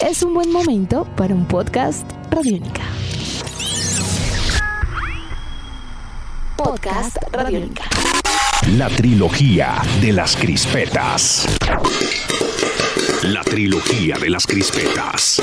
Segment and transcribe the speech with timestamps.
[0.00, 2.82] es un buen momento para un podcast Radiónica.
[6.56, 7.84] Podcast Radiónica.
[8.76, 11.46] La trilogía de las crispetas.
[13.22, 15.40] La trilogía de las crispetas.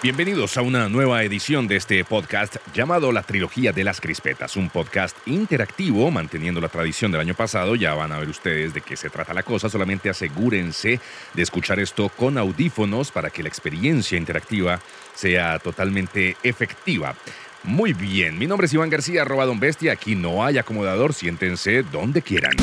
[0.00, 4.70] Bienvenidos a una nueva edición de este podcast llamado La Trilogía de las Crispetas, un
[4.70, 7.74] podcast interactivo manteniendo la tradición del año pasado.
[7.74, 11.00] Ya van a ver ustedes de qué se trata la cosa, solamente asegúrense
[11.34, 14.80] de escuchar esto con audífonos para que la experiencia interactiva
[15.16, 17.16] sea totalmente efectiva.
[17.64, 19.90] Muy bien, mi nombre es Iván García, arroba Don Bestia.
[19.90, 22.54] Aquí no hay acomodador, siéntense donde quieran.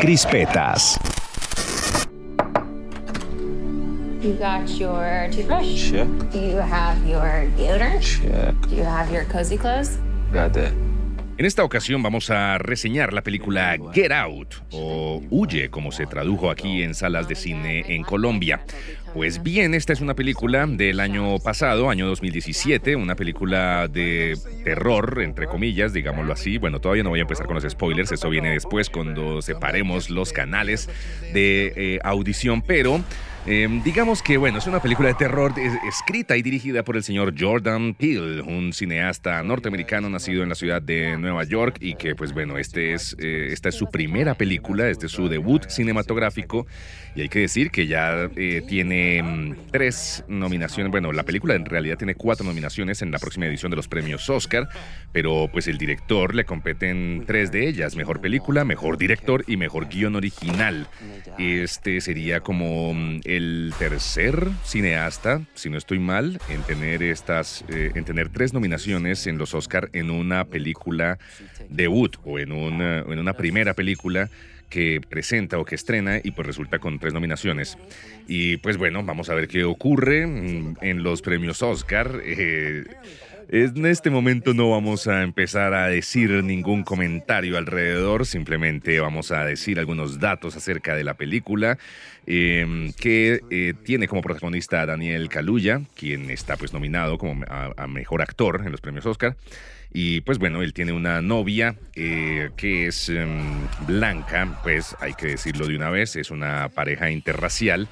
[0.00, 0.96] Crispetas.
[4.20, 5.90] You got your toothbrush?
[5.90, 6.08] Check.
[6.32, 8.02] Do you have your deodorant?
[8.02, 8.54] Check.
[8.68, 9.98] Do you have your cozy clothes?
[10.32, 10.72] Got that.
[11.38, 16.50] En esta ocasión vamos a reseñar la película Get Out o Huye, como se tradujo
[16.50, 18.60] aquí en salas de cine en Colombia.
[19.14, 25.20] Pues bien, esta es una película del año pasado, año 2017, una película de terror,
[25.22, 26.58] entre comillas, digámoslo así.
[26.58, 30.32] Bueno, todavía no voy a empezar con los spoilers, eso viene después cuando separemos los
[30.32, 30.88] canales
[31.32, 33.02] de eh, audición, pero
[33.46, 37.02] eh, digamos que, bueno, es una película de terror es- escrita y dirigida por el
[37.02, 42.14] señor Jordan Peele, un cineasta norteamericano nacido en la ciudad de Nueva York y que,
[42.14, 46.66] pues bueno, este es, eh, esta es su primera película, este es su debut cinematográfico
[47.14, 51.64] y hay que decir que ya eh, tiene mm, tres nominaciones, bueno, la película en
[51.64, 54.68] realidad tiene cuatro nominaciones en la próxima edición de los premios Oscar,
[55.12, 59.88] pero pues el director le competen tres de ellas, mejor película, mejor director y mejor
[59.88, 60.86] guion original.
[61.38, 67.92] Este sería como mm, el tercer cineasta, si no estoy mal, en tener estas, eh,
[67.94, 71.18] en tener tres nominaciones en los Oscar en una película
[71.68, 74.30] debut o en una, o en una primera película
[74.68, 77.78] que presenta o que estrena y pues resulta con tres nominaciones.
[78.26, 82.22] Y pues bueno, vamos a ver qué ocurre mm, en los premios Oscar.
[83.50, 89.32] Eh, en este momento no vamos a empezar a decir ningún comentario alrededor, simplemente vamos
[89.32, 91.78] a decir algunos datos acerca de la película,
[92.26, 97.86] eh, que eh, tiene como protagonista a Daniel Kaluuya, quien está pues nominado como a
[97.86, 99.34] mejor actor en los premios Oscar.
[99.92, 103.40] Y pues bueno, él tiene una novia eh, que es em,
[103.86, 107.88] blanca, pues hay que decirlo de una vez, es una pareja interracial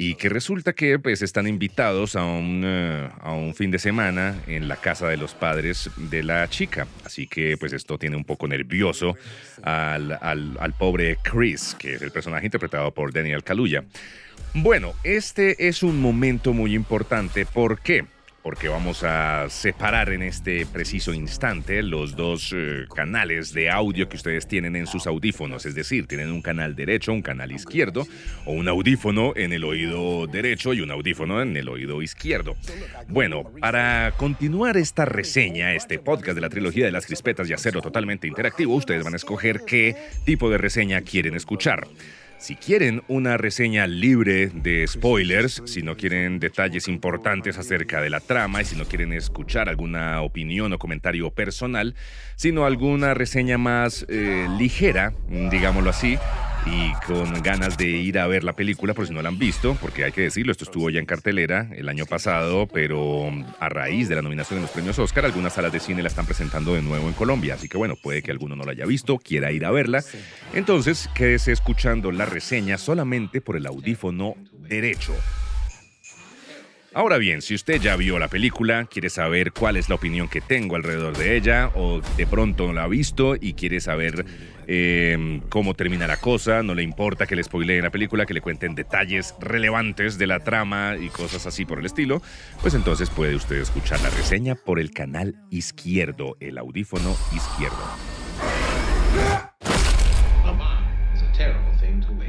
[0.00, 4.36] y que resulta que pues están invitados a un, eh, a un fin de semana
[4.46, 6.86] en la casa de los padres de la chica.
[7.04, 9.16] Así que pues esto tiene un poco nervioso
[9.62, 13.82] al, al- al pobre Chris, que es el personaje interpretado por Daniel Kaluuya.
[14.54, 17.44] Bueno, este es un momento muy importante.
[17.46, 18.04] ¿Por qué?
[18.48, 24.16] Porque vamos a separar en este preciso instante los dos eh, canales de audio que
[24.16, 25.66] ustedes tienen en sus audífonos.
[25.66, 28.06] Es decir, tienen un canal derecho, un canal izquierdo,
[28.46, 32.56] o un audífono en el oído derecho y un audífono en el oído izquierdo.
[33.08, 37.82] Bueno, para continuar esta reseña, este podcast de la trilogía de las crispetas y hacerlo
[37.82, 39.94] totalmente interactivo, ustedes van a escoger qué
[40.24, 41.86] tipo de reseña quieren escuchar.
[42.38, 48.20] Si quieren una reseña libre de spoilers, si no quieren detalles importantes acerca de la
[48.20, 51.96] trama y si no quieren escuchar alguna opinión o comentario personal,
[52.36, 56.16] sino alguna reseña más eh, ligera, digámoslo así,
[56.70, 59.76] y con ganas de ir a ver la película por si no la han visto,
[59.80, 64.08] porque hay que decirlo, esto estuvo ya en cartelera el año pasado, pero a raíz
[64.08, 66.82] de la nominación en los premios Oscar, algunas salas de cine la están presentando de
[66.82, 69.64] nuevo en Colombia, así que bueno, puede que alguno no la haya visto, quiera ir
[69.64, 70.04] a verla.
[70.54, 75.14] Entonces, quédese escuchando la reseña solamente por el audífono derecho.
[76.94, 80.40] Ahora bien, si usted ya vio la película, quiere saber cuál es la opinión que
[80.40, 84.24] tengo alrededor de ella, o de pronto no la ha visto y quiere saber
[84.66, 88.40] eh, cómo termina la cosa, no le importa que le spoileen la película, que le
[88.40, 92.22] cuenten detalles relevantes de la trama y cosas así por el estilo,
[92.62, 97.76] pues entonces puede usted escuchar la reseña por el canal izquierdo, el audífono izquierdo.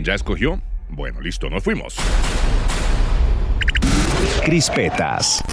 [0.02, 0.62] ¿Ya escogió?
[0.90, 1.96] Bueno, listo, nos fuimos.
[4.42, 5.44] Crispetas.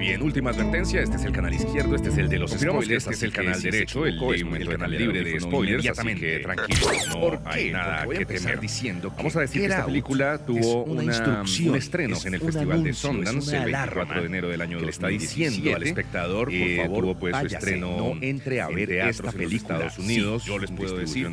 [0.00, 1.02] Bien, última advertencia.
[1.02, 3.60] Este es el canal izquierdo, este es el de los spoilers, este es el canal
[3.60, 8.24] derecho, el, el canal libre de spoilers, así que tranquilos, no ¿Por hay nada que
[8.24, 8.60] temer.
[8.60, 12.82] diciendo Vamos a decir que esta película tuvo una un estreno es en el Festival
[12.82, 15.50] de Sundance el 24 alarma de enero del año que le está 2017.
[15.50, 19.32] diciendo al espectador, por Eh, favor, tuvo pues su estreno no entre a ver esta
[19.32, 19.74] película.
[19.84, 20.44] Estados Unidos.
[20.46, 21.28] Yo les puedo decir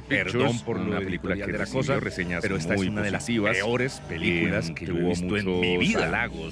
[0.00, 4.00] perdón por una película que recibió cosa, reseñas pero esta es una de las peores
[4.08, 6.06] películas que tuvo yo he visto en mi vida.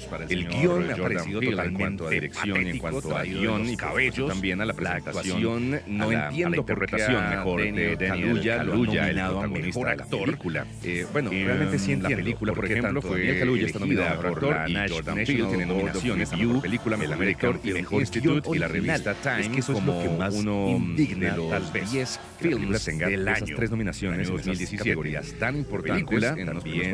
[0.09, 3.69] para el, El guion me ha Jordan en cuanto a dirección, en cuanto a guion
[3.69, 9.15] y cabellos, también a la presentación, no entiendo la interpretación mejor de Daniel Kaluuya, el
[9.15, 10.65] protagonista de la película.
[10.83, 12.09] Eh, bueno, realmente sí entiendo.
[12.09, 16.33] La película, por ejemplo, fue Daniel Kaluuya está nominada por la Jordan Peele, tiene nominaciones
[16.33, 19.83] a mejor película, mejor director y mejor instituto y la revista Time que eso es
[19.83, 23.45] lo que más uno indigna, de los tal vez 10 films del año.
[23.45, 26.35] Esas tres nominaciones en 2017 categorías tan importantes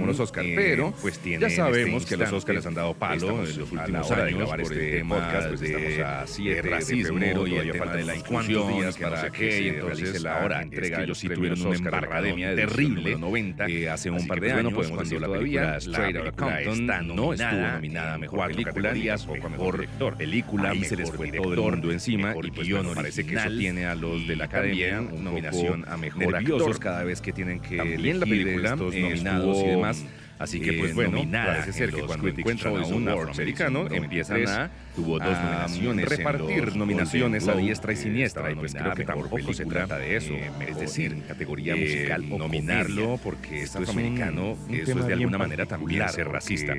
[0.06, 3.71] los Oscars, pero pues ya sabemos que los Oscars les han dado palo en los
[3.71, 7.95] últimos años por este tema podcast, pues estamos a 7 de febrero y el falta
[7.95, 11.75] de la inclusión días para que y entonces la hora entrega ellos sí tuvieron una
[11.75, 13.16] embarrademia terrible.
[13.18, 18.13] 90 hace un par de años podemos decir todavía Straight Outta Compton no estuvo nominada
[18.16, 18.94] a mejor película
[19.27, 19.88] o mejor
[20.18, 23.50] película ahí se les fue todo el mundo encima y pues no parece que eso
[23.57, 26.80] tiene a los de la academia nominación a mejor actor.
[26.80, 30.06] cada vez que tienen que elegir la película estos nominados y demás
[30.38, 35.19] Así que, pues bueno, parece ser que cuando encuentran a un afroamericano, empiezan a, tuvo
[35.19, 38.51] dos nominaciones repartir nominaciones a diestra y siniestra.
[38.51, 40.33] Y pues creo que tampoco se trata de eso.
[40.68, 46.07] es decir, en categoría musical, nominarlo porque es afroamericano, eso es de alguna manera también
[46.09, 46.75] ser racista.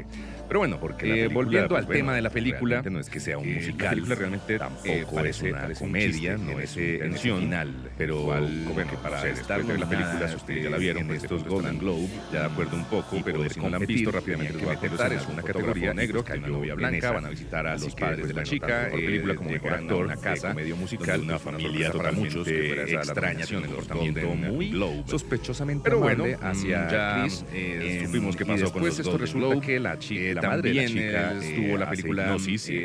[0.48, 3.78] Pero bueno, porque volviendo al tema de la película, no es que sea un musical.
[3.78, 9.26] La película realmente tampoco parece una comedia, no es intención final, pero como que para
[9.28, 12.76] estar de la película, si ustedes ya la vieron, estos Golden Globe, ya de acuerdo
[12.76, 16.24] un poco, pero si no la han visto rápidamente a contar, es una categoría negro
[16.24, 19.00] que hay una novia blanca, van a visitar a los padres de la chica, por
[19.00, 23.74] película como mejor actor, una casa medio musical, una familia para muchos extraña, tiene un
[23.74, 24.72] comportamiento muy
[25.06, 30.40] sospechosamente pero bueno, hacia ya supimos qué pasó con los esto resulta que la chica
[30.40, 32.36] la madre de la chica estuvo la película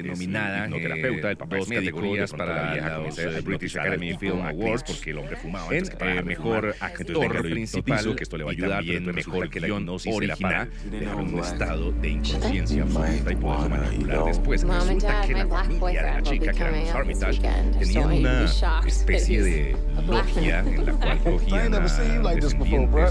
[0.03, 5.17] nominada terapeuta, el papá dos categorías para la vieja British Academy Film Awards porque el
[5.17, 9.59] hombre fumaba en mejor actor principal que esto le va a ayudar pero mejor que
[9.59, 15.33] la hipnosis original dejar un estado de inconsciencia absoluta y poderlo manipular después resulta que
[15.33, 17.41] la familia de la chica que era los Armitage
[17.79, 18.45] tenían una
[18.85, 19.77] especie de
[20.07, 22.55] logia en la cual cogían a descendientes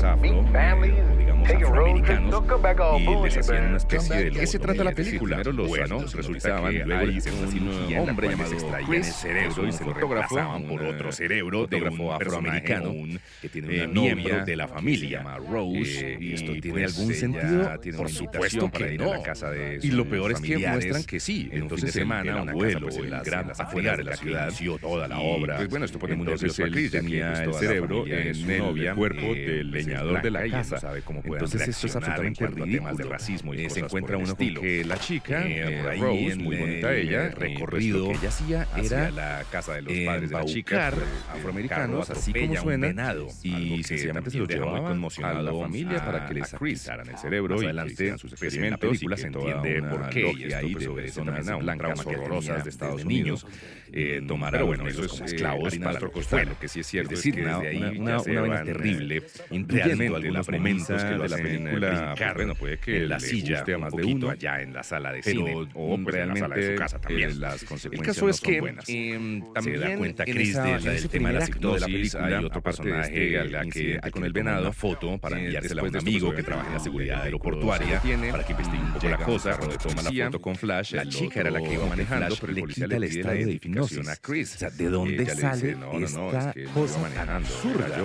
[0.05, 2.31] afro digamos afroamericanos
[2.99, 5.37] y les hacían una especie de ¿Qué se trata la película?
[5.37, 7.20] Primero los bueno, resulta que hay
[7.99, 8.50] un hombre llamado
[8.87, 12.94] Chris, el cerebro y se lo reemplazaban por otro cerebro de un afroamericano
[13.41, 18.70] que tiene una miembro de la familia Rose y esto tiene algún sentido por supuesto
[19.23, 23.11] casa de y lo peor es que muestran que sí entonces semana un abuelo en
[23.11, 25.57] las gran afuera de la ciudad dio toda la obra.
[25.57, 30.31] pues bueno esto pone entonces él tenía el cerebro en el cuerpo del leñador de
[30.31, 30.79] la casa.
[30.79, 34.99] sabe cómo entonces esto es absolutamente ridículo de racismo y se encuentra uno que la
[34.99, 39.75] chica, eh, eh Rose, muy bonita ella, eh, recorrido que ella hacía era la casa
[39.75, 40.93] de los padres de la chica,
[41.33, 46.35] afroamericanos, así como suena, y sencillamente se lo llevaba conmocionado a la familia para que
[46.35, 50.75] les acrisaran el cerebro y adelante sus experimentos y se entiende por qué y ahí
[50.75, 51.47] de personas
[51.81, 53.47] blancas horrorosas de Estados Unidos
[53.93, 58.65] eh, tomará bueno esos esclavos para costado, que sí es cierto, es decir, una vaina
[58.65, 63.79] terrible, incluyendo algunos momentos que lo hacen la película, bueno, puede que la silla a
[63.79, 66.57] más de uno allá en la sala de cine o pues, realmente en la sala
[66.57, 67.31] de su casa también.
[67.31, 68.85] Eh, las consecuencias el caso es que buenas.
[68.89, 72.27] Eh, también se da cuenta Chris de, del tema de la psicosis, de la película,
[72.39, 75.97] hay otro personaje a la que con el venado una foto para enviársela a un
[75.97, 78.01] amigo que trabaja en la seguridad aeroportuaria
[78.31, 81.41] para que investigue un poco la cosa, cuando toma la foto con Flash, la chica
[81.41, 83.35] era la que iba manejando, pero el policía le pide la
[83.85, 84.55] a Chris.
[84.55, 87.99] O sea, ¿de dónde sale esta cosa tan absurda?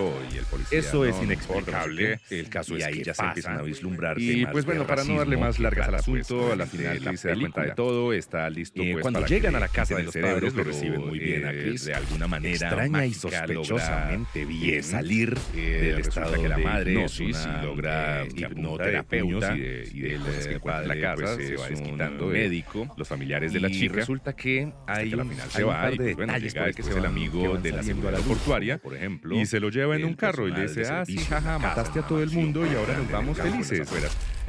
[0.72, 2.19] Eso es inexplicable.
[2.30, 5.38] El caso es que ya se empiezan a vislumbrar Y pues bueno, para no darle
[5.38, 8.82] más largas al asunto, a la final Chris se da cuenta de todo, está listo
[8.82, 11.51] eh, pues cuando llegan a la casa de los padres lo reciben muy bien a
[11.51, 16.58] eh, Chris de alguna manera extraña y sospechosamente bien salir eh, del estado que la
[16.58, 22.88] madre es una logra hipnoterapeuta y de el padre la casa se va desquitando médico
[22.98, 26.72] los familiares de la chica resulta que hay final se va y pues, bueno llega
[26.72, 30.05] que es el amigo de la seguridad portuaria por ejemplo y se lo lleva en
[30.05, 32.98] un carro y le dice ah sí jaja mataste a todo el mundo y ahora
[32.98, 33.89] nos vamos felices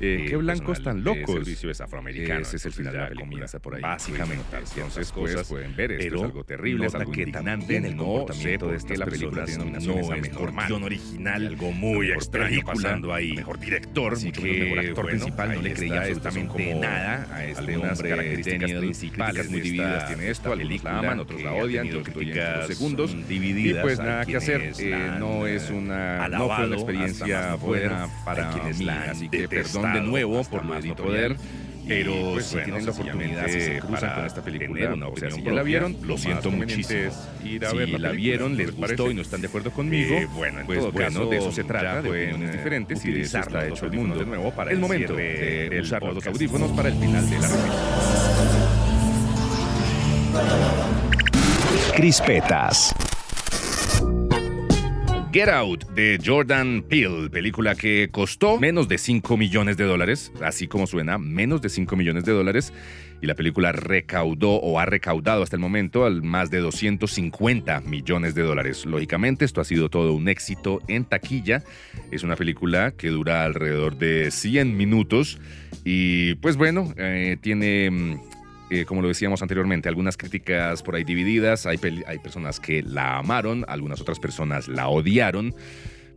[0.01, 1.35] eh, qué blancos tan locos.
[1.35, 2.41] Servicio es afroamericano.
[2.41, 3.47] Ese es el final de la película.
[3.63, 3.83] por ahí.
[3.83, 4.45] Básicamente.
[4.77, 5.93] Entonces, cosas pueden ver.
[5.93, 6.87] Esto es algo terrible.
[6.87, 11.47] Es algo que también el comportamiento de esta película no es mejor guion original.
[11.47, 13.35] Algo muy extraño pasando ahí.
[13.35, 15.55] Mejor director, mucho mejor actor principal.
[15.55, 18.11] No le creía absolutamente nada a este hombre.
[18.11, 20.53] Características principales muy divididas tiene esto.
[20.53, 21.87] Algunos la aman, otros la odian.
[21.87, 23.17] Yo críticas segundos.
[23.29, 23.81] Divididas.
[23.81, 24.73] Y pues nada que hacer.
[25.19, 26.29] No es una...
[26.29, 28.89] No fue una experiencia buena para mí.
[28.89, 31.37] Así que perdón de nuevo por más no poder.
[31.89, 35.31] Pero pues, si tienen la oportunidad, si se cruzan con esta película, una o sea,
[35.31, 37.13] si ya la vieron, lo siento muchísimo.
[37.45, 40.17] Ir a si ver la, la vieron, les gustó y no están de acuerdo conmigo,
[40.17, 43.13] eh, bueno, en pues todo bueno, caso, de eso se trata, de opiniones diferentes y
[43.13, 44.17] de eso está hecho el mundo.
[44.19, 47.77] De nuevo para el momento de usar los audífonos para el final de la película.
[51.95, 52.95] Crispetas.
[55.33, 60.67] Get Out de Jordan Peele, película que costó menos de 5 millones de dólares, así
[60.67, 62.73] como suena, menos de 5 millones de dólares,
[63.21, 68.35] y la película recaudó o ha recaudado hasta el momento al más de 250 millones
[68.35, 68.87] de dólares.
[68.87, 71.63] Lógicamente, esto ha sido todo un éxito en taquilla.
[72.11, 75.39] Es una película que dura alrededor de 100 minutos
[75.85, 78.21] y pues bueno, eh, tiene mm,
[78.71, 81.67] eh, como lo decíamos anteriormente, algunas críticas por ahí divididas.
[81.67, 85.55] Hay, personas que la amaron, algunas otras personas la odiaron.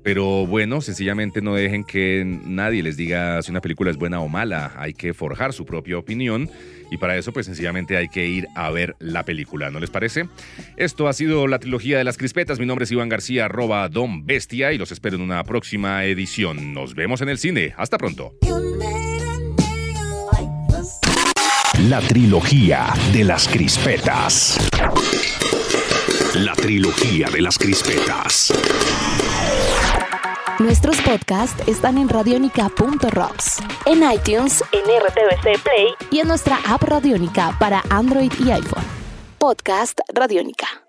[0.01, 4.29] Pero bueno, sencillamente no dejen que nadie les diga si una película es buena o
[4.29, 4.73] mala.
[4.77, 6.49] Hay que forjar su propia opinión
[6.89, 10.29] y para eso pues sencillamente hay que ir a ver la película, ¿no les parece?
[10.77, 12.59] Esto ha sido la trilogía de las crispetas.
[12.59, 16.73] Mi nombre es Iván García, arroba Don Bestia y los espero en una próxima edición.
[16.73, 17.73] Nos vemos en el cine.
[17.75, 18.35] Hasta pronto.
[21.87, 24.57] La trilogía de las crispetas.
[26.35, 28.51] La trilogía de las crispetas.
[30.59, 37.55] Nuestros podcasts están en radionica.rocks, en iTunes, en RTVC Play y en nuestra app Radionica
[37.57, 38.83] para Android y iPhone.
[39.37, 40.83] Podcast Radionica.